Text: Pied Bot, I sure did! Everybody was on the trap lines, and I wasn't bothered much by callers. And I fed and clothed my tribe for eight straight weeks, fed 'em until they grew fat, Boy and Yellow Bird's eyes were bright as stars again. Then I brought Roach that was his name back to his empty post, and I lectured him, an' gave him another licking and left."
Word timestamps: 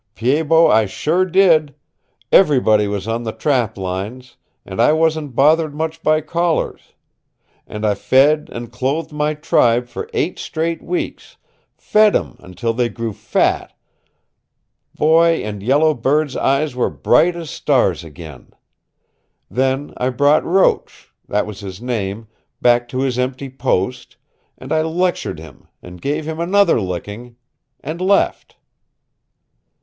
Pied 0.15 0.49
Bot, 0.49 0.71
I 0.71 0.87
sure 0.87 1.25
did! 1.25 1.75
Everybody 2.31 2.87
was 2.87 3.07
on 3.07 3.21
the 3.21 3.31
trap 3.31 3.77
lines, 3.77 4.35
and 4.65 4.81
I 4.81 4.93
wasn't 4.93 5.35
bothered 5.35 5.75
much 5.75 6.01
by 6.01 6.21
callers. 6.21 6.95
And 7.67 7.85
I 7.85 7.93
fed 7.93 8.49
and 8.51 8.71
clothed 8.71 9.11
my 9.13 9.35
tribe 9.35 9.87
for 9.87 10.09
eight 10.11 10.39
straight 10.39 10.81
weeks, 10.81 11.37
fed 11.77 12.15
'em 12.15 12.35
until 12.39 12.73
they 12.73 12.89
grew 12.89 13.13
fat, 13.13 13.73
Boy 14.95 15.43
and 15.43 15.61
Yellow 15.61 15.93
Bird's 15.93 16.35
eyes 16.35 16.75
were 16.75 16.89
bright 16.89 17.35
as 17.35 17.51
stars 17.51 18.03
again. 18.03 18.47
Then 19.51 19.93
I 19.97 20.09
brought 20.09 20.43
Roach 20.43 21.11
that 21.29 21.45
was 21.45 21.59
his 21.59 21.79
name 21.79 22.25
back 22.59 22.87
to 22.87 23.01
his 23.01 23.19
empty 23.19 23.51
post, 23.51 24.17
and 24.57 24.73
I 24.73 24.81
lectured 24.81 25.37
him, 25.37 25.67
an' 25.83 25.97
gave 25.97 26.25
him 26.27 26.39
another 26.39 26.81
licking 26.81 27.35
and 27.81 28.01
left." 28.01 28.55